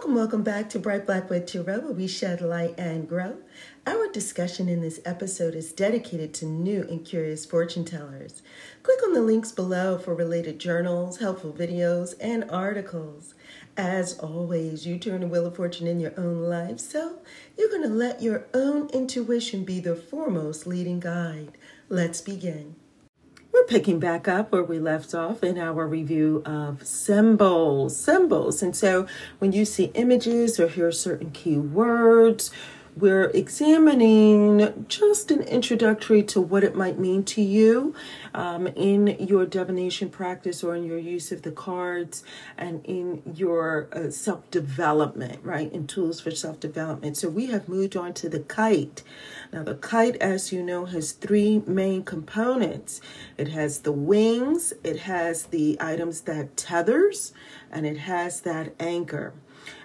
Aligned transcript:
Welcome, 0.00 0.14
welcome 0.14 0.42
back 0.42 0.70
to 0.70 0.78
Bright 0.78 1.04
Blackwood 1.04 1.46
Tarot, 1.46 1.80
where 1.80 1.92
we 1.92 2.06
shed 2.06 2.40
light 2.40 2.74
and 2.78 3.06
grow. 3.06 3.36
Our 3.86 4.10
discussion 4.10 4.66
in 4.66 4.80
this 4.80 4.98
episode 5.04 5.54
is 5.54 5.72
dedicated 5.72 6.32
to 6.34 6.46
new 6.46 6.86
and 6.88 7.04
curious 7.04 7.44
fortune 7.44 7.84
tellers. 7.84 8.40
Click 8.82 8.98
on 9.04 9.12
the 9.12 9.20
links 9.20 9.52
below 9.52 9.98
for 9.98 10.14
related 10.14 10.58
journals, 10.58 11.18
helpful 11.18 11.52
videos, 11.52 12.14
and 12.18 12.50
articles. 12.50 13.34
As 13.76 14.18
always, 14.18 14.86
you 14.86 14.98
turn 14.98 15.20
the 15.20 15.26
wheel 15.26 15.44
of 15.44 15.56
fortune 15.56 15.86
in 15.86 16.00
your 16.00 16.18
own 16.18 16.44
life, 16.44 16.80
so 16.80 17.18
you're 17.58 17.68
going 17.68 17.82
to 17.82 17.88
let 17.88 18.22
your 18.22 18.46
own 18.54 18.88
intuition 18.94 19.64
be 19.64 19.80
the 19.80 19.94
foremost 19.94 20.66
leading 20.66 21.00
guide. 21.00 21.58
Let's 21.90 22.22
begin. 22.22 22.76
Picking 23.70 24.00
back 24.00 24.26
up 24.26 24.50
where 24.50 24.64
we 24.64 24.80
left 24.80 25.14
off 25.14 25.44
in 25.44 25.56
our 25.56 25.86
review 25.86 26.42
of 26.44 26.84
symbols. 26.84 27.96
Symbols. 27.96 28.64
And 28.64 28.74
so 28.74 29.06
when 29.38 29.52
you 29.52 29.64
see 29.64 29.92
images 29.94 30.58
or 30.58 30.66
hear 30.66 30.90
certain 30.90 31.30
key 31.30 31.56
words, 31.56 32.50
we're 32.96 33.30
examining 33.30 34.86
just 34.88 35.30
an 35.30 35.42
introductory 35.42 36.22
to 36.24 36.40
what 36.40 36.64
it 36.64 36.74
might 36.74 36.98
mean 36.98 37.24
to 37.24 37.42
you 37.42 37.94
um, 38.34 38.66
in 38.68 39.16
your 39.18 39.46
divination 39.46 40.10
practice 40.10 40.62
or 40.62 40.74
in 40.74 40.84
your 40.84 40.98
use 40.98 41.32
of 41.32 41.42
the 41.42 41.52
cards 41.52 42.24
and 42.58 42.84
in 42.84 43.22
your 43.34 43.88
uh, 43.92 44.10
self 44.10 44.50
development, 44.50 45.40
right? 45.42 45.72
And 45.72 45.88
tools 45.88 46.20
for 46.20 46.30
self 46.30 46.60
development. 46.60 47.16
So 47.16 47.28
we 47.28 47.46
have 47.46 47.68
moved 47.68 47.96
on 47.96 48.12
to 48.14 48.28
the 48.28 48.40
kite. 48.40 49.02
Now, 49.52 49.62
the 49.62 49.74
kite, 49.74 50.16
as 50.16 50.52
you 50.52 50.62
know, 50.62 50.84
has 50.86 51.12
three 51.12 51.62
main 51.66 52.04
components 52.04 53.00
it 53.36 53.48
has 53.48 53.80
the 53.80 53.92
wings, 53.92 54.72
it 54.84 55.00
has 55.00 55.44
the 55.44 55.76
items 55.80 56.22
that 56.22 56.56
tethers, 56.56 57.32
and 57.70 57.86
it 57.86 57.98
has 57.98 58.40
that 58.42 58.74
anchor. 58.78 59.32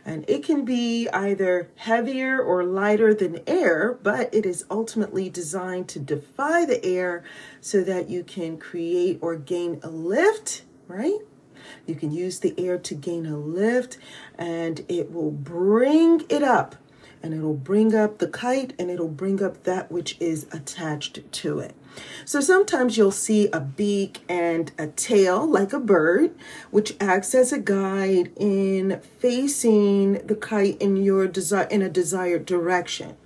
And 0.06 0.26
it 0.28 0.44
can 0.44 0.66
be 0.66 1.08
either 1.10 1.70
heavier 1.76 2.42
or 2.42 2.64
lighter 2.64 3.14
than 3.14 3.40
air, 3.48 3.98
but 4.04 4.34
it 4.34 4.46
is 4.46 4.66
ultimately 4.70 5.30
designed 5.30 5.88
to 5.90 6.00
defy 6.00 6.66
the 6.66 6.84
air 6.86 7.24
so 7.62 7.84
that 7.84 8.10
you 8.10 8.24
can 8.24 8.58
create 8.58 9.20
or 9.22 9.36
gain 9.36 9.80
a 9.84 9.90
lift, 9.90 10.64
right? 10.88 11.20
You 11.86 11.96
can 11.96 12.12
use 12.12 12.40
the 12.40 12.54
air 12.58 12.77
to 12.77 12.96
gain 12.96 13.26
a 13.26 13.38
lift 13.38 13.98
and 14.38 14.86
it 14.88 15.12
will 15.12 15.32
bring 15.32 16.24
it 16.30 16.44
up 16.44 16.76
and 17.26 17.34
it'll 17.34 17.55
bring 17.55 17.95
up 17.95 18.20
the 18.20 18.27
kite 18.27 18.73
and 18.77 18.91
it'll 18.91 19.07
bring 19.07 19.41
up 19.41 19.63
that 19.63 19.91
which 19.91 20.15
is 20.20 20.45
attached 20.51 21.20
to 21.31 21.57
it. 21.57 21.73
So 22.23 22.40
sometimes 22.40 22.98
you'll 22.98 23.09
see 23.09 23.48
a 23.48 23.59
beak 23.59 24.20
and 24.29 24.71
a 24.77 24.87
tail 24.90 25.43
like 25.43 25.73
a 25.73 25.79
bird, 25.79 26.35
which 26.70 26.96
acts 26.99 27.34
as 27.34 27.51
a 27.51 27.57
guide 27.57 28.31
in 28.35 29.01
facing 29.18 30.27
the 30.27 30.35
kite 30.35 30.79
in 30.79 30.98
your 30.98 31.26
desire 31.26 31.65
in 31.65 31.81
a 31.81 31.90
desired 31.90 32.46
direction. 32.46 33.18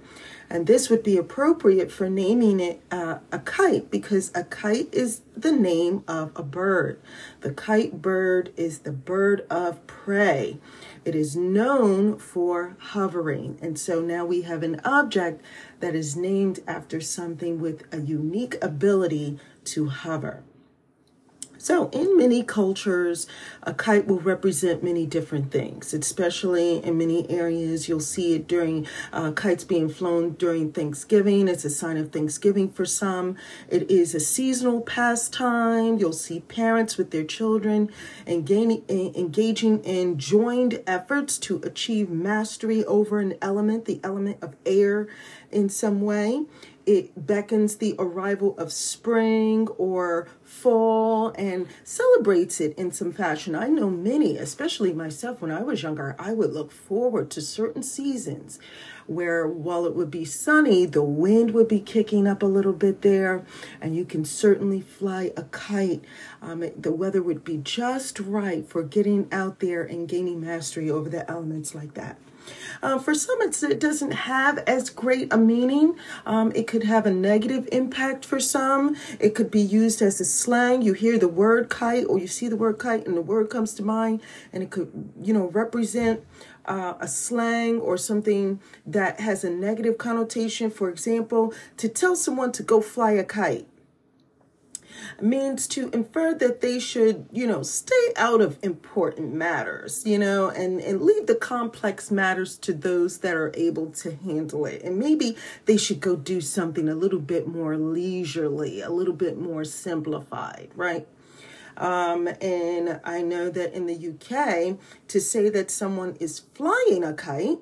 And 0.50 0.66
this 0.66 0.90
would 0.90 1.04
be 1.04 1.18
appropriate 1.18 1.92
for 1.92 2.10
naming 2.10 2.60
it 2.60 2.82
uh, 2.90 3.20
a 3.32 3.40
kite 3.40 3.92
because 3.92 4.32
a 4.34 4.44
kite 4.44 4.92
is 4.92 5.22
the 5.38 5.52
name 5.52 6.04
of 6.08 6.32
a 6.36 6.42
bird. 6.42 7.00
The 7.42 7.54
kite 7.54 8.02
bird 8.02 8.52
is 8.58 8.80
the 8.80 8.92
bird 8.92 9.46
of 9.50 9.86
prey. 9.86 10.58
It 11.06 11.14
is 11.14 11.36
known 11.36 12.18
for 12.18 12.76
hovering. 12.80 13.60
And 13.62 13.78
so 13.78 14.02
now 14.02 14.26
we 14.26 14.42
have 14.42 14.64
an 14.64 14.82
object 14.84 15.44
that 15.82 15.94
is 15.94 16.16
named 16.16 16.62
after 16.68 17.00
something 17.00 17.60
with 17.60 17.84
a 17.94 18.02
unique 18.02 18.58
ability 18.64 19.40
to 19.66 19.90
hover. 19.90 20.44
So, 21.62 21.90
in 21.90 22.18
many 22.18 22.42
cultures, 22.42 23.28
a 23.64 23.74
kite 23.74 24.08
will 24.08 24.22
represent 24.22 24.82
many 24.82 25.06
different 25.06 25.52
things, 25.52 25.94
especially 25.94 26.82
in 26.82 26.98
many 26.98 27.30
areas. 27.30 27.90
You'll 27.90 28.00
see 28.00 28.34
it 28.34 28.48
during 28.48 28.88
uh, 29.12 29.34
kites 29.34 29.66
being 29.66 29.90
flown 29.90 30.36
during 30.36 30.72
Thanksgiving. 30.72 31.50
It's 31.50 31.66
a 31.66 31.70
sign 31.70 31.98
of 31.98 32.14
Thanksgiving 32.14 32.72
for 32.72 32.86
some. 32.86 33.36
It 33.68 33.92
is 33.92 34.16
a 34.16 34.22
seasonal 34.22 34.80
pastime. 34.80 35.98
You'll 35.98 36.14
see 36.14 36.40
parents 36.40 36.98
with 36.98 37.12
their 37.12 37.26
children 37.26 37.92
engaging, 38.26 38.86
engaging 38.90 39.84
in 39.84 40.18
joined 40.18 40.82
efforts 40.88 41.38
to 41.40 41.58
achieve 41.66 42.10
mastery 42.10 42.86
over 42.86 43.20
an 43.20 43.34
element, 43.42 43.84
the 43.84 44.00
element 44.02 44.38
of 44.42 44.56
air, 44.66 45.10
in 45.52 45.68
some 45.68 46.00
way 46.00 46.46
it 46.90 47.28
beckons 47.28 47.76
the 47.76 47.96
arrival 48.00 48.58
of 48.58 48.74
spring 48.74 49.68
or 49.78 50.28
fall 50.50 51.32
and 51.38 51.68
celebrates 51.84 52.60
it 52.60 52.74
in 52.78 52.92
some 52.92 53.14
fashion. 53.14 53.56
I 53.56 53.68
know 53.68 53.90
many, 53.90 54.36
especially 54.36 54.92
myself 54.92 55.42
when 55.42 55.52
I 55.52 55.62
was 55.62 55.84
younger, 55.84 56.16
I 56.18 56.34
would 56.34 56.52
look 56.52 56.72
forward 56.72 57.30
to 57.32 57.42
certain 57.42 57.84
seasons 57.84 58.60
where 59.06 59.48
while 59.48 59.86
it 59.86 59.96
would 59.96 60.10
be 60.10 60.26
sunny, 60.26 60.86
the 60.86 61.04
wind 61.04 61.52
would 61.52 61.68
be 61.68 61.80
kicking 61.80 62.28
up 62.28 62.44
a 62.44 62.48
little 62.48 62.74
bit 62.74 63.02
there, 63.02 63.46
and 63.80 63.96
you 63.96 64.06
can 64.06 64.26
certainly 64.26 64.82
fly 64.82 65.32
a 65.38 65.44
kite. 65.44 66.04
Um, 66.42 66.64
it, 66.64 66.82
the 66.82 66.92
weather 66.92 67.22
would 67.22 67.44
be 67.44 67.58
just 67.58 68.20
right 68.20 68.68
for 68.68 68.84
getting 68.84 69.28
out 69.32 69.60
there 69.60 69.84
and 69.84 70.08
gaining 70.08 70.42
mastery 70.42 70.90
over 70.90 71.10
the 71.10 71.30
elements 71.30 71.74
like 71.74 71.94
that. 71.94 72.18
Uh, 72.82 72.98
for 72.98 73.14
some, 73.14 73.42
it 73.42 73.80
doesn't 73.80 74.12
have 74.12 74.58
as 74.60 74.90
great 74.90 75.32
a 75.32 75.38
meaning. 75.38 75.96
Um, 76.26 76.52
it 76.56 76.68
could 76.68 76.84
have 76.84 77.06
a 77.06 77.12
negative 77.12 77.68
impact 77.72 78.26
for 78.26 78.40
some. 78.40 78.96
It 79.20 79.36
could 79.36 79.52
be 79.52 79.62
used 79.62 80.02
as 80.02 80.20
a 80.20 80.26
slang. 80.40 80.82
You 80.82 80.94
hear 80.94 81.18
the 81.18 81.28
word 81.28 81.70
kite 81.70 82.06
or 82.08 82.18
you 82.20 82.28
see 82.28 82.48
the 82.48 82.56
word 82.56 82.78
kite 82.80 83.06
and 83.06 83.16
the 83.16 83.22
word 83.22 83.50
comes 83.50 83.74
to 83.76 83.84
mind, 83.84 84.22
and 84.54 84.64
it 84.64 84.70
could, 84.70 85.12
you 85.22 85.34
know, 85.34 85.48
represent 85.48 86.24
uh, 86.66 86.94
a 87.00 87.08
slang 87.08 87.80
or 87.80 87.98
something 87.98 88.60
that 88.86 89.20
has 89.20 89.44
a 89.44 89.50
negative 89.50 89.98
connotation. 89.98 90.70
For 90.70 90.90
example, 90.90 91.54
to 91.78 91.90
tell 91.90 92.16
someone 92.16 92.52
to 92.54 92.64
go 92.64 92.82
fly 92.82 93.12
a 93.12 93.24
kite 93.24 93.68
means 95.22 95.68
to 95.68 95.90
infer 95.90 96.34
that 96.36 96.62
they 96.62 96.80
should, 96.80 97.28
you 97.32 97.48
know, 97.48 97.64
stay 97.64 98.14
out 98.16 98.42
of 98.42 98.58
important 98.62 99.34
matters, 99.34 100.04
you 100.06 100.18
know, 100.18 100.50
and, 100.50 100.80
and 100.80 101.02
leave 101.02 101.28
the 101.28 101.36
complex 101.36 102.12
matters 102.12 102.58
to 102.60 102.74
those 102.74 103.20
that 103.20 103.36
are 103.36 103.52
able 103.56 103.92
to 103.92 104.16
handle 104.16 104.66
it. 104.66 104.82
And 104.84 104.98
maybe 104.98 105.36
they 105.66 105.78
should 105.78 106.00
go 106.00 106.16
do 106.16 106.42
something 106.42 106.90
a 106.90 106.96
little 106.96 107.20
bit 107.20 107.48
more 107.48 107.78
leisurely, 107.78 108.82
a 108.82 108.90
little 108.90 109.14
bit 109.14 109.38
more 109.38 109.64
simplified, 109.64 110.70
right? 110.76 111.08
Um, 111.78 112.28
and 112.42 113.00
I 113.06 113.22
know 113.22 113.50
that 113.50 113.74
in 113.74 113.86
the 113.86 113.96
UK, 113.96 114.78
to 115.08 115.22
say 115.22 115.50
that 115.50 115.72
someone 115.72 116.16
is 116.20 116.40
flying 116.54 117.04
a 117.04 117.14
kite 117.14 117.60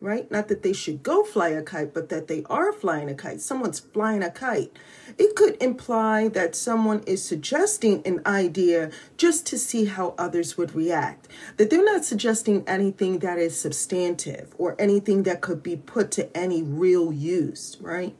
right? 0.00 0.30
Not 0.30 0.48
that 0.48 0.62
they 0.62 0.72
should 0.72 1.02
go 1.02 1.24
fly 1.24 1.48
a 1.48 1.62
kite, 1.62 1.94
but 1.94 2.08
that 2.10 2.28
they 2.28 2.44
are 2.50 2.72
flying 2.72 3.08
a 3.08 3.14
kite. 3.14 3.40
Someone's 3.40 3.80
flying 3.80 4.22
a 4.22 4.30
kite. 4.30 4.72
It 5.16 5.34
could 5.34 5.60
imply 5.62 6.28
that 6.28 6.54
someone 6.54 7.02
is 7.06 7.24
suggesting 7.24 8.02
an 8.04 8.20
idea 8.26 8.90
just 9.16 9.46
to 9.46 9.58
see 9.58 9.86
how 9.86 10.14
others 10.18 10.58
would 10.58 10.74
react. 10.74 11.28
That 11.56 11.70
they're 11.70 11.84
not 11.84 12.04
suggesting 12.04 12.64
anything 12.66 13.20
that 13.20 13.38
is 13.38 13.58
substantive 13.58 14.54
or 14.58 14.76
anything 14.78 15.22
that 15.22 15.40
could 15.40 15.62
be 15.62 15.76
put 15.76 16.10
to 16.12 16.36
any 16.36 16.62
real 16.62 17.12
use, 17.12 17.78
right? 17.80 18.14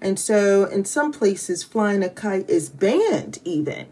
And 0.00 0.18
so 0.18 0.64
in 0.64 0.84
some 0.84 1.10
places, 1.12 1.64
flying 1.64 2.02
a 2.04 2.08
kite 2.10 2.48
is 2.48 2.68
banned 2.68 3.38
even 3.44 3.86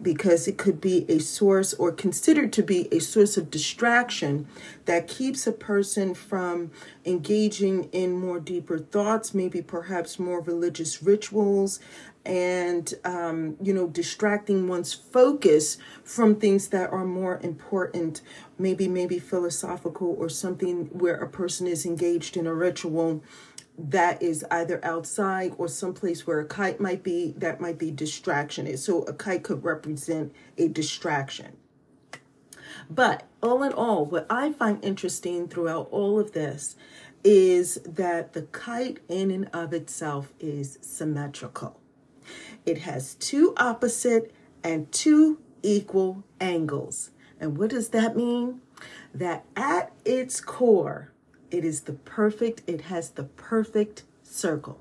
because 0.00 0.46
it 0.46 0.56
could 0.56 0.80
be 0.80 1.04
a 1.08 1.18
source 1.18 1.74
or 1.74 1.90
considered 1.90 2.52
to 2.52 2.62
be 2.62 2.88
a 2.92 3.00
source 3.00 3.36
of 3.36 3.50
distraction 3.50 4.46
that 4.84 5.08
keeps 5.08 5.46
a 5.46 5.52
person 5.52 6.14
from 6.14 6.70
engaging 7.04 7.84
in 7.84 8.12
more 8.12 8.38
deeper 8.38 8.78
thoughts, 8.78 9.34
maybe 9.34 9.60
perhaps 9.60 10.18
more 10.18 10.40
religious 10.40 11.02
rituals, 11.02 11.80
and 12.24 12.94
um, 13.04 13.56
you 13.62 13.72
know, 13.72 13.88
distracting 13.88 14.68
one's 14.68 14.92
focus 14.92 15.78
from 16.04 16.36
things 16.36 16.68
that 16.68 16.90
are 16.92 17.04
more 17.04 17.40
important, 17.42 18.20
maybe 18.58 18.86
maybe 18.86 19.18
philosophical 19.18 20.14
or 20.18 20.28
something 20.28 20.86
where 20.92 21.16
a 21.16 21.28
person 21.28 21.66
is 21.66 21.86
engaged 21.86 22.36
in 22.36 22.46
a 22.46 22.54
ritual 22.54 23.22
that 23.78 24.20
is 24.20 24.44
either 24.50 24.84
outside 24.84 25.54
or 25.56 25.68
someplace 25.68 26.26
where 26.26 26.40
a 26.40 26.44
kite 26.44 26.80
might 26.80 27.04
be 27.04 27.32
that 27.36 27.60
might 27.60 27.78
be 27.78 27.92
distraction 27.92 28.66
is 28.66 28.82
so 28.82 29.02
a 29.04 29.12
kite 29.12 29.44
could 29.44 29.62
represent 29.62 30.34
a 30.56 30.66
distraction. 30.68 31.56
But 32.90 33.24
all 33.42 33.62
in 33.62 33.72
all 33.72 34.04
what 34.04 34.26
i 34.28 34.52
find 34.52 34.84
interesting 34.84 35.46
throughout 35.46 35.88
all 35.90 36.18
of 36.18 36.32
this 36.32 36.74
is 37.22 37.76
that 37.84 38.32
the 38.32 38.42
kite 38.42 38.98
in 39.08 39.30
and 39.30 39.48
of 39.52 39.72
itself 39.72 40.32
is 40.40 40.78
symmetrical. 40.80 41.80
It 42.66 42.78
has 42.78 43.14
two 43.14 43.54
opposite 43.56 44.32
and 44.62 44.90
two 44.92 45.38
equal 45.62 46.24
angles. 46.40 47.10
And 47.40 47.56
what 47.58 47.70
does 47.70 47.88
that 47.90 48.16
mean? 48.16 48.60
That 49.14 49.44
at 49.56 49.92
its 50.04 50.40
core 50.40 51.12
it 51.50 51.64
is 51.64 51.82
the 51.82 51.92
perfect, 51.92 52.62
it 52.66 52.82
has 52.82 53.10
the 53.10 53.24
perfect 53.24 54.04
circle. 54.22 54.80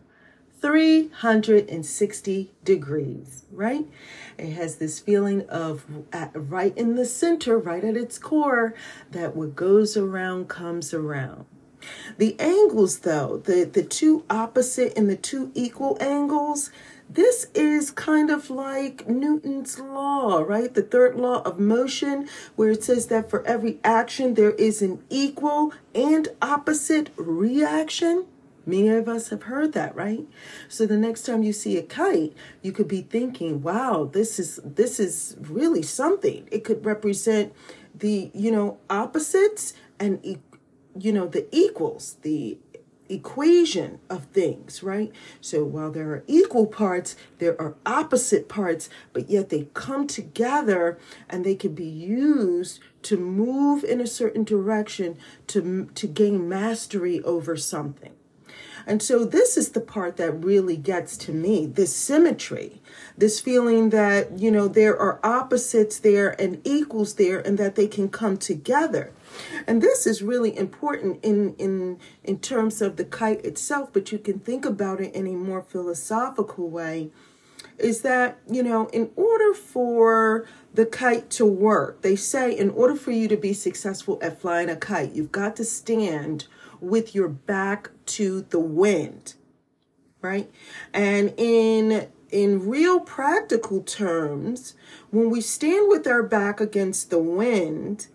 360 0.60 2.52
degrees, 2.64 3.44
right? 3.52 3.86
It 4.38 4.54
has 4.54 4.78
this 4.78 5.00
feeling 5.00 5.48
of 5.50 5.86
at, 6.12 6.32
right 6.34 6.76
in 6.76 6.96
the 6.96 7.06
center, 7.06 7.58
right 7.58 7.84
at 7.84 7.96
its 7.96 8.18
core, 8.18 8.74
that 9.12 9.36
what 9.36 9.56
goes 9.56 9.96
around 9.96 10.50
comes 10.50 10.94
around. 10.94 11.46
The 12.18 12.36
angles, 12.40 13.00
though, 13.00 13.38
the, 13.38 13.64
the 13.64 13.84
two 13.84 14.26
opposite 14.30 14.98
and 14.98 15.10
the 15.10 15.16
two 15.16 15.52
equal 15.54 15.96
angles, 16.02 16.72
this 17.10 17.48
is 17.54 17.92
kind 17.92 18.30
of 18.30 18.50
like 18.50 19.08
Newton's 19.08 19.80
law, 19.80 20.40
right? 20.40 20.74
The 20.74 20.82
third 20.82 21.16
law 21.16 21.42
of 21.44 21.60
motion, 21.60 22.28
where 22.56 22.72
it 22.72 22.84
says 22.84 23.08
that 23.08 23.30
for 23.30 23.46
every 23.46 23.80
action 23.84 24.34
there 24.34 24.52
is 24.52 24.82
an 24.82 25.04
equal 25.10 25.74
and 25.96 26.28
opposite 26.42 27.10
reaction. 27.16 28.26
Many 28.66 28.90
of 28.90 29.08
us 29.08 29.30
have 29.30 29.44
heard 29.44 29.72
that, 29.74 29.96
right? 29.96 30.28
So 30.68 30.86
the 30.86 30.98
next 30.98 31.24
time 31.24 31.42
you 31.42 31.54
see 31.54 31.78
a 31.78 31.84
kite, 31.84 32.34
you 32.62 32.74
could 32.74 32.90
be 32.90 33.02
thinking, 33.02 33.62
"Wow, 33.62 34.10
this 34.12 34.40
is 34.40 34.60
this 34.64 35.00
is 35.00 35.38
really 35.40 35.82
something." 35.82 36.48
It 36.52 36.66
could 36.66 36.86
represent 36.86 37.54
the, 37.96 38.30
you 38.34 38.52
know, 38.52 38.78
opposites 38.90 39.74
and 40.00 40.20
you 41.00 41.12
know, 41.12 41.28
the 41.28 41.48
equals, 41.52 42.18
the 42.24 42.58
equation 43.10 44.00
of 44.10 44.26
things, 44.26 44.84
right? 44.84 45.12
So 45.40 45.64
while 45.64 45.92
there 45.92 46.10
are 46.10 46.24
equal 46.28 46.68
parts, 46.68 47.16
there 47.40 47.60
are 47.62 47.76
opposite 47.86 48.50
parts, 48.50 48.90
but 49.14 49.30
yet 49.30 49.50
they 49.50 49.68
come 49.74 50.08
together 50.08 50.98
and 51.30 51.46
they 51.46 51.56
can 51.56 51.74
be 51.74 51.86
used 51.86 52.80
to 53.04 53.18
move 53.18 53.84
in 53.84 54.02
a 54.02 54.08
certain 54.08 54.44
direction 54.44 55.18
to 55.48 55.90
to 55.96 56.08
gain 56.08 56.50
mastery 56.50 57.22
over 57.24 57.56
something. 57.56 58.17
And 58.88 59.04
so 59.04 59.26
this 59.26 59.58
is 59.58 59.72
the 59.72 59.82
part 59.82 60.16
that 60.16 60.32
really 60.32 60.78
gets 60.78 61.18
to 61.18 61.34
me 61.34 61.66
this 61.66 61.94
symmetry, 61.94 62.82
this 63.18 63.42
feeling 63.42 63.90
that, 63.90 64.40
you 64.40 64.50
know, 64.50 64.70
there 64.70 64.98
are 64.98 65.20
opposites 65.24 66.00
there 66.00 66.40
and 66.42 66.62
equals 66.66 67.16
there 67.16 67.40
and 67.46 67.58
that 67.58 67.76
they 67.76 67.88
can 67.88 68.08
come 68.08 68.38
together. 68.38 69.12
And 69.68 69.82
this 69.82 70.08
is 70.08 70.24
really 70.24 70.58
important 70.58 71.20
in, 71.22 71.54
in, 71.56 72.00
in 72.24 72.40
terms 72.40 72.82
of 72.82 72.96
the 72.96 73.04
kite 73.04 73.44
itself, 73.44 73.90
but 73.92 74.14
you 74.14 74.20
can 74.20 74.40
think 74.40 74.66
about 74.66 75.02
it 75.02 75.14
in 75.14 75.28
a 75.28 75.34
more 75.34 75.62
philosophical 75.62 76.70
way 76.70 77.12
is 77.78 78.02
that, 78.02 78.40
you 78.50 78.64
know, 78.64 78.88
in 78.88 79.12
order 79.16 79.54
for 79.54 80.48
the 80.74 80.86
kite 80.86 81.30
to 81.30 81.46
work, 81.46 82.02
they 82.02 82.16
say 82.16 82.58
in 82.58 82.70
order 82.70 82.96
for 82.96 83.12
you 83.12 83.28
to 83.28 83.38
be 83.38 83.54
successful 83.54 84.18
at 84.22 84.40
flying 84.40 84.70
a 84.70 84.76
kite, 84.76 85.14
you've 85.14 85.32
got 85.32 85.56
to 85.58 85.66
stand 85.66 86.48
with 86.82 87.16
your 87.16 87.28
back 87.28 87.92
to 88.06 88.42
the 88.50 88.60
wind, 88.60 89.36
right? 90.22 90.50
And 90.94 91.34
in 91.38 92.08
in 92.30 92.68
real 92.68 93.00
practical 93.00 93.82
terms, 93.82 94.76
when 95.12 95.30
we 95.30 95.40
stand 95.40 95.88
with 95.88 96.06
our 96.06 96.24
back 96.24 96.60
against 96.60 97.10
the 97.10 97.20
wind, 97.20 98.08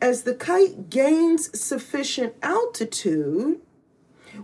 as 0.00 0.22
the 0.22 0.34
kite 0.34 0.90
gains 0.90 1.58
sufficient 1.58 2.34
altitude, 2.42 3.60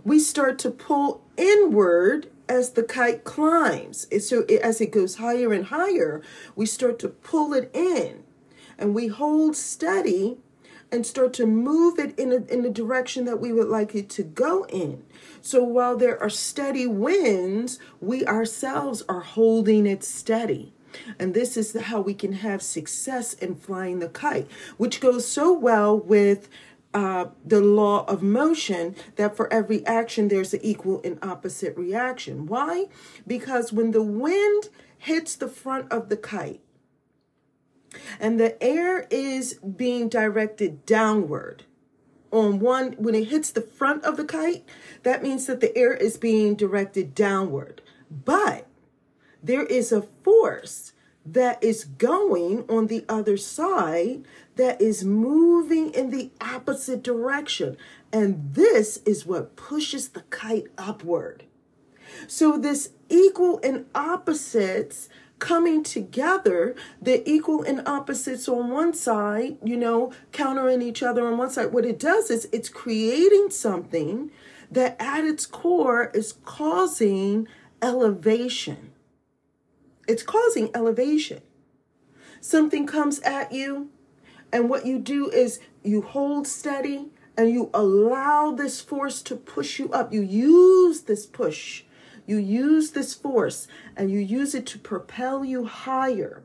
we 0.03 0.19
start 0.19 0.57
to 0.59 0.71
pull 0.71 1.21
inward 1.35 2.29
as 2.49 2.71
the 2.71 2.83
kite 2.83 3.23
climbs. 3.23 4.07
So 4.25 4.43
as 4.43 4.79
it 4.79 4.91
goes 4.91 5.15
higher 5.15 5.51
and 5.51 5.65
higher, 5.65 6.21
we 6.55 6.65
start 6.65 6.97
to 6.99 7.09
pull 7.09 7.53
it 7.53 7.69
in 7.73 8.23
and 8.77 8.93
we 8.93 9.07
hold 9.07 9.55
steady 9.55 10.37
and 10.91 11.05
start 11.05 11.33
to 11.33 11.45
move 11.45 11.99
it 11.99 12.17
in, 12.17 12.31
a, 12.31 12.37
in 12.51 12.61
the 12.63 12.69
direction 12.69 13.25
that 13.25 13.39
we 13.39 13.51
would 13.51 13.67
like 13.67 13.93
it 13.95 14.09
to 14.09 14.23
go 14.23 14.65
in. 14.65 15.03
So 15.41 15.63
while 15.63 15.97
there 15.97 16.21
are 16.21 16.29
steady 16.29 16.87
winds, 16.87 17.79
we 17.99 18.25
ourselves 18.25 19.03
are 19.09 19.21
holding 19.21 19.85
it 19.85 20.03
steady. 20.03 20.73
And 21.19 21.33
this 21.33 21.57
is 21.57 21.75
how 21.79 22.01
we 22.01 22.13
can 22.13 22.33
have 22.33 22.61
success 22.61 23.33
in 23.33 23.55
flying 23.55 23.99
the 23.99 24.09
kite, 24.09 24.49
which 24.77 24.99
goes 24.99 25.27
so 25.27 25.53
well 25.53 25.97
with 25.97 26.49
uh, 26.93 27.25
the 27.45 27.61
law 27.61 28.05
of 28.05 28.23
motion 28.23 28.95
that 29.17 29.35
for 29.35 29.51
every 29.53 29.85
action 29.85 30.29
there's 30.29 30.53
an 30.53 30.61
equal 30.63 31.01
and 31.03 31.19
opposite 31.21 31.77
reaction. 31.77 32.47
Why? 32.47 32.85
Because 33.27 33.73
when 33.73 33.91
the 33.91 34.01
wind 34.01 34.69
hits 34.97 35.35
the 35.35 35.49
front 35.49 35.91
of 35.91 36.09
the 36.09 36.17
kite, 36.17 36.61
and 38.19 38.39
the 38.39 38.61
air 38.63 39.07
is 39.09 39.55
being 39.55 40.09
directed 40.09 40.85
downward. 40.85 41.63
On 42.31 42.59
one 42.59 42.93
when 42.93 43.15
it 43.15 43.29
hits 43.29 43.51
the 43.51 43.61
front 43.61 44.03
of 44.03 44.17
the 44.17 44.25
kite 44.25 44.65
that 45.03 45.23
means 45.23 45.45
that 45.45 45.61
the 45.61 45.75
air 45.77 45.93
is 45.93 46.17
being 46.17 46.55
directed 46.55 47.15
downward. 47.15 47.81
But 48.09 48.67
there 49.41 49.63
is 49.63 49.91
a 49.91 50.01
force 50.01 50.93
that 51.25 51.61
is 51.63 51.83
going 51.83 52.65
on 52.69 52.87
the 52.87 53.05
other 53.09 53.37
side 53.37 54.23
that 54.55 54.81
is 54.81 55.03
moving 55.03 55.91
in 55.91 56.09
the 56.09 56.31
opposite 56.39 57.03
direction. 57.03 57.77
And 58.11 58.53
this 58.53 58.97
is 59.05 59.25
what 59.25 59.55
pushes 59.55 60.09
the 60.09 60.21
kite 60.29 60.67
upward. 60.77 61.43
So 62.27 62.57
this 62.57 62.91
equal 63.09 63.59
and 63.63 63.85
opposites 63.93 65.09
coming 65.39 65.83
together, 65.83 66.75
the 67.01 67.27
equal 67.29 67.63
and 67.63 67.87
opposites 67.87 68.47
on 68.47 68.69
one 68.69 68.93
side, 68.93 69.57
you 69.63 69.77
know, 69.77 70.11
countering 70.31 70.81
each 70.81 71.03
other 71.03 71.27
on 71.27 71.37
one 71.37 71.49
side. 71.49 71.71
What 71.71 71.85
it 71.85 71.99
does 71.99 72.31
is 72.31 72.47
it's 72.51 72.69
creating 72.69 73.51
something 73.51 74.31
that 74.71 74.95
at 74.99 75.23
its 75.23 75.45
core 75.45 76.11
is 76.13 76.33
causing 76.43 77.47
elevation. 77.81 78.91
It's 80.07 80.23
causing 80.23 80.69
elevation. 80.73 81.41
Something 82.41 82.87
comes 82.87 83.19
at 83.19 83.51
you, 83.51 83.89
and 84.51 84.69
what 84.69 84.85
you 84.85 84.99
do 84.99 85.29
is 85.29 85.59
you 85.83 86.01
hold 86.01 86.47
steady 86.47 87.09
and 87.35 87.51
you 87.51 87.69
allow 87.73 88.51
this 88.51 88.81
force 88.81 89.21
to 89.21 89.35
push 89.35 89.77
you 89.77 89.91
up. 89.91 90.11
You 90.11 90.21
use 90.21 91.01
this 91.01 91.25
push 91.25 91.83
you 92.27 92.37
use 92.37 92.91
this 92.91 93.15
force 93.15 93.67
and 93.95 94.11
you 94.11 94.19
use 94.19 94.53
it 94.53 94.67
to 94.67 94.77
propel 94.77 95.43
you 95.43 95.65
higher. 95.65 96.43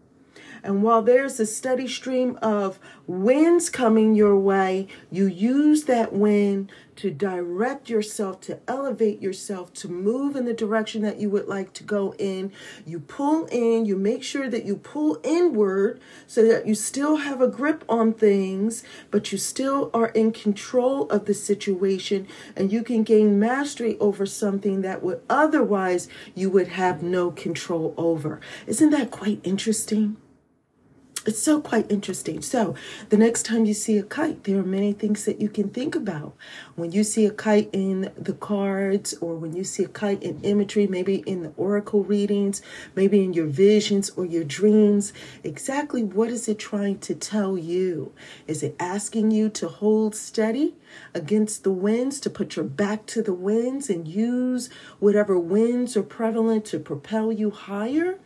And 0.64 0.82
while 0.82 1.02
there's 1.02 1.40
a 1.40 1.46
steady 1.46 1.88
stream 1.88 2.38
of 2.40 2.78
winds 3.06 3.68
coming 3.68 4.14
your 4.14 4.36
way, 4.36 4.86
you 5.10 5.26
use 5.26 5.84
that 5.84 6.12
wind 6.12 6.70
to 6.94 7.10
direct 7.10 7.88
yourself, 7.88 8.40
to 8.42 8.60
elevate 8.68 9.20
yourself, 9.20 9.72
to 9.72 9.88
move 9.88 10.36
in 10.36 10.44
the 10.44 10.54
direction 10.54 11.02
that 11.02 11.18
you 11.18 11.28
would 11.30 11.48
like 11.48 11.72
to 11.72 11.82
go 11.82 12.14
in. 12.18 12.52
You 12.86 13.00
pull 13.00 13.46
in, 13.46 13.86
you 13.86 13.96
make 13.96 14.22
sure 14.22 14.48
that 14.48 14.64
you 14.64 14.76
pull 14.76 15.18
inward 15.24 16.00
so 16.26 16.46
that 16.46 16.66
you 16.66 16.74
still 16.74 17.16
have 17.16 17.40
a 17.40 17.48
grip 17.48 17.84
on 17.88 18.12
things, 18.12 18.84
but 19.10 19.32
you 19.32 19.38
still 19.38 19.90
are 19.92 20.08
in 20.08 20.30
control 20.32 21.08
of 21.10 21.24
the 21.24 21.34
situation 21.34 22.28
and 22.54 22.70
you 22.70 22.84
can 22.84 23.02
gain 23.02 23.40
mastery 23.40 23.96
over 23.98 24.26
something 24.26 24.82
that 24.82 25.02
would 25.02 25.22
otherwise 25.28 26.08
you 26.34 26.50
would 26.50 26.68
have 26.68 27.02
no 27.02 27.30
control 27.32 27.94
over. 27.96 28.40
Isn't 28.66 28.90
that 28.90 29.10
quite 29.10 29.40
interesting? 29.42 30.18
It's 31.24 31.42
so 31.42 31.60
quite 31.60 31.90
interesting. 31.90 32.42
So, 32.42 32.74
the 33.10 33.16
next 33.16 33.44
time 33.44 33.64
you 33.64 33.74
see 33.74 33.96
a 33.98 34.02
kite, 34.02 34.44
there 34.44 34.58
are 34.58 34.64
many 34.64 34.92
things 34.92 35.24
that 35.24 35.40
you 35.40 35.48
can 35.48 35.68
think 35.68 35.94
about. 35.94 36.34
When 36.74 36.90
you 36.90 37.04
see 37.04 37.26
a 37.26 37.30
kite 37.30 37.70
in 37.72 38.10
the 38.16 38.32
cards, 38.32 39.14
or 39.20 39.36
when 39.36 39.54
you 39.54 39.62
see 39.62 39.84
a 39.84 39.88
kite 39.88 40.22
in 40.22 40.40
imagery, 40.42 40.86
maybe 40.86 41.16
in 41.26 41.42
the 41.42 41.52
oracle 41.56 42.02
readings, 42.02 42.60
maybe 42.96 43.22
in 43.22 43.32
your 43.32 43.46
visions 43.46 44.10
or 44.10 44.24
your 44.24 44.44
dreams, 44.44 45.12
exactly 45.44 46.02
what 46.02 46.28
is 46.28 46.48
it 46.48 46.58
trying 46.58 46.98
to 47.00 47.14
tell 47.14 47.56
you? 47.56 48.12
Is 48.48 48.62
it 48.62 48.74
asking 48.80 49.30
you 49.30 49.48
to 49.50 49.68
hold 49.68 50.16
steady 50.16 50.74
against 51.14 51.62
the 51.62 51.72
winds, 51.72 52.18
to 52.20 52.30
put 52.30 52.56
your 52.56 52.64
back 52.64 53.06
to 53.06 53.22
the 53.22 53.34
winds 53.34 53.88
and 53.88 54.08
use 54.08 54.68
whatever 54.98 55.38
winds 55.38 55.96
are 55.96 56.02
prevalent 56.02 56.64
to 56.66 56.78
propel 56.78 57.30
you 57.30 57.50
higher? 57.50 58.18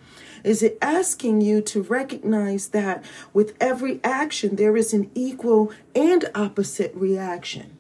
Is 0.45 0.63
it 0.63 0.79
asking 0.81 1.41
you 1.41 1.61
to 1.63 1.83
recognize 1.83 2.69
that 2.69 3.05
with 3.33 3.55
every 3.61 4.01
action 4.05 4.57
there 4.57 4.77
is 4.77 4.93
an 4.93 5.11
equal 5.15 5.73
and 5.95 6.25
opposite 6.35 6.95
reaction? 6.95 7.77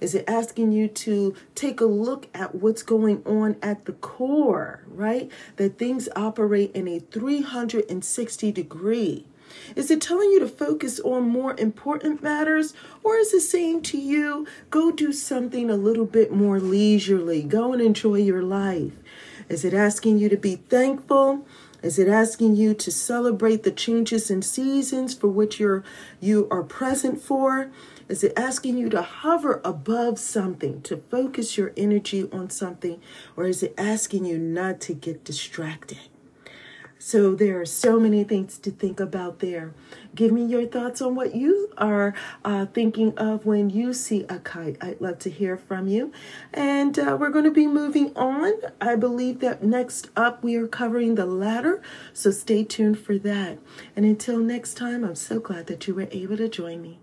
Is 0.00 0.14
it 0.14 0.24
asking 0.28 0.72
you 0.72 0.88
to 0.88 1.34
take 1.54 1.80
a 1.80 1.86
look 1.86 2.28
at 2.34 2.54
what's 2.54 2.82
going 2.82 3.22
on 3.24 3.56
at 3.62 3.86
the 3.86 3.92
core, 3.92 4.82
right? 4.88 5.30
That 5.56 5.78
things 5.78 6.08
operate 6.14 6.72
in 6.74 6.86
a 6.86 6.98
360 6.98 8.52
degree. 8.52 9.26
Is 9.74 9.90
it 9.90 10.00
telling 10.00 10.30
you 10.30 10.40
to 10.40 10.48
focus 10.48 11.00
on 11.00 11.28
more 11.28 11.54
important 11.58 12.22
matters? 12.22 12.74
Or 13.02 13.16
is 13.16 13.32
it 13.32 13.40
saying 13.40 13.82
to 13.82 13.98
you, 13.98 14.46
go 14.70 14.90
do 14.90 15.12
something 15.12 15.70
a 15.70 15.76
little 15.76 16.04
bit 16.04 16.32
more 16.32 16.60
leisurely? 16.60 17.42
Go 17.42 17.72
and 17.72 17.80
enjoy 17.80 18.16
your 18.16 18.42
life? 18.42 18.92
Is 19.48 19.64
it 19.64 19.72
asking 19.72 20.18
you 20.18 20.28
to 20.28 20.36
be 20.36 20.56
thankful? 20.56 21.46
Is 21.86 22.00
it 22.00 22.08
asking 22.08 22.56
you 22.56 22.74
to 22.74 22.90
celebrate 22.90 23.62
the 23.62 23.70
changes 23.70 24.28
in 24.28 24.42
seasons 24.42 25.14
for 25.14 25.28
which 25.28 25.60
you're 25.60 25.84
you 26.18 26.48
are 26.50 26.64
present 26.64 27.20
for? 27.20 27.70
Is 28.08 28.24
it 28.24 28.32
asking 28.36 28.76
you 28.76 28.88
to 28.88 29.02
hover 29.02 29.60
above 29.64 30.18
something, 30.18 30.82
to 30.82 30.96
focus 30.96 31.56
your 31.56 31.72
energy 31.76 32.28
on 32.32 32.50
something, 32.50 33.00
or 33.36 33.44
is 33.44 33.62
it 33.62 33.72
asking 33.78 34.24
you 34.24 34.36
not 34.36 34.80
to 34.80 34.94
get 34.94 35.22
distracted? 35.22 36.00
So 37.06 37.36
there 37.36 37.60
are 37.60 37.64
so 37.64 38.00
many 38.00 38.24
things 38.24 38.58
to 38.58 38.72
think 38.72 38.98
about 38.98 39.38
there. 39.38 39.72
Give 40.16 40.32
me 40.32 40.44
your 40.44 40.66
thoughts 40.66 41.00
on 41.00 41.14
what 41.14 41.36
you 41.36 41.70
are 41.78 42.14
uh, 42.44 42.66
thinking 42.66 43.16
of 43.16 43.46
when 43.46 43.70
you 43.70 43.92
see 43.92 44.24
a 44.28 44.40
kite. 44.40 44.76
I'd 44.80 45.00
love 45.00 45.20
to 45.20 45.30
hear 45.30 45.56
from 45.56 45.86
you. 45.86 46.10
And 46.52 46.98
uh, 46.98 47.16
we're 47.16 47.30
going 47.30 47.44
to 47.44 47.52
be 47.52 47.68
moving 47.68 48.12
on. 48.16 48.54
I 48.80 48.96
believe 48.96 49.38
that 49.38 49.62
next 49.62 50.10
up 50.16 50.42
we 50.42 50.56
are 50.56 50.66
covering 50.66 51.14
the 51.14 51.26
ladder. 51.26 51.80
So 52.12 52.32
stay 52.32 52.64
tuned 52.64 52.98
for 52.98 53.18
that. 53.18 53.60
And 53.94 54.04
until 54.04 54.38
next 54.38 54.74
time, 54.74 55.04
I'm 55.04 55.14
so 55.14 55.38
glad 55.38 55.68
that 55.68 55.86
you 55.86 55.94
were 55.94 56.08
able 56.10 56.38
to 56.38 56.48
join 56.48 56.82
me. 56.82 56.98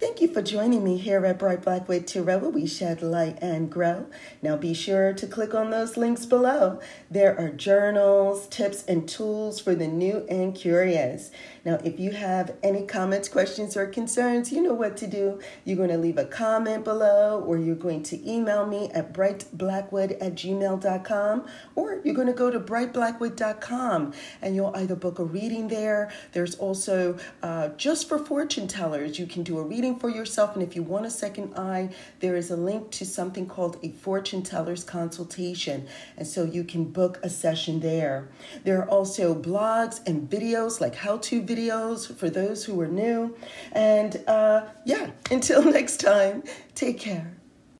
Thank 0.00 0.22
you 0.22 0.28
for 0.28 0.40
joining 0.40 0.82
me 0.82 0.96
here 0.96 1.26
at 1.26 1.38
Bright 1.38 1.60
Blackwood 1.60 2.06
Tarot, 2.06 2.38
where 2.38 2.48
we 2.48 2.66
shed 2.66 3.02
light 3.02 3.36
and 3.42 3.70
grow. 3.70 4.06
Now 4.40 4.56
be 4.56 4.72
sure 4.72 5.12
to 5.12 5.26
click 5.26 5.54
on 5.54 5.68
those 5.68 5.98
links 5.98 6.24
below. 6.24 6.80
There 7.10 7.38
are 7.38 7.50
journals, 7.50 8.46
tips, 8.48 8.82
and 8.86 9.06
tools 9.06 9.60
for 9.60 9.74
the 9.74 9.86
new 9.86 10.24
and 10.30 10.54
curious. 10.54 11.30
Now, 11.66 11.78
if 11.84 12.00
you 12.00 12.12
have 12.12 12.56
any 12.62 12.86
comments, 12.86 13.28
questions, 13.28 13.76
or 13.76 13.86
concerns, 13.88 14.50
you 14.50 14.62
know 14.62 14.72
what 14.72 14.96
to 14.96 15.06
do. 15.06 15.38
You're 15.66 15.76
going 15.76 15.90
to 15.90 15.98
leave 15.98 16.16
a 16.16 16.24
comment 16.24 16.84
below, 16.84 17.44
or 17.46 17.58
you're 17.58 17.74
going 17.74 18.02
to 18.04 18.30
email 18.30 18.64
me 18.64 18.88
at 18.94 19.12
brightblackwood 19.12 20.12
at 20.12 20.34
gmail.com, 20.34 21.46
or 21.74 22.00
you're 22.02 22.14
going 22.14 22.26
to 22.26 22.32
go 22.32 22.50
to 22.50 22.58
brightblackwood.com 22.58 24.14
and 24.40 24.54
you'll 24.54 24.74
either 24.74 24.96
book 24.96 25.18
a 25.18 25.24
reading 25.24 25.68
there. 25.68 26.10
There's 26.32 26.54
also 26.54 27.18
uh, 27.42 27.68
just 27.76 28.08
for 28.08 28.18
fortune 28.18 28.66
tellers, 28.66 29.18
you 29.18 29.26
can 29.26 29.42
do 29.42 29.58
a 29.58 29.62
reading 29.62 29.89
for 29.98 30.08
yourself. 30.08 30.54
And 30.54 30.62
if 30.62 30.76
you 30.76 30.82
want 30.82 31.06
a 31.06 31.10
second 31.10 31.54
eye, 31.54 31.90
there 32.20 32.36
is 32.36 32.50
a 32.50 32.56
link 32.56 32.90
to 32.92 33.04
something 33.04 33.46
called 33.46 33.78
a 33.82 33.90
fortune 33.90 34.42
teller's 34.42 34.84
consultation. 34.84 35.86
And 36.16 36.26
so 36.26 36.44
you 36.44 36.64
can 36.64 36.84
book 36.84 37.18
a 37.22 37.30
session 37.30 37.80
there. 37.80 38.28
There 38.64 38.78
are 38.80 38.88
also 38.88 39.34
blogs 39.34 40.06
and 40.06 40.28
videos 40.28 40.80
like 40.80 40.94
how 40.94 41.18
to 41.18 41.42
videos 41.42 42.14
for 42.14 42.30
those 42.30 42.64
who 42.64 42.80
are 42.80 42.88
new. 42.88 43.36
And 43.72 44.22
uh, 44.26 44.66
yeah, 44.84 45.10
until 45.30 45.62
next 45.64 45.98
time, 45.98 46.42
take 46.74 46.98
care. 46.98 47.39